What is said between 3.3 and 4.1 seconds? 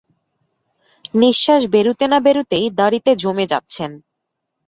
যাচ্চেন।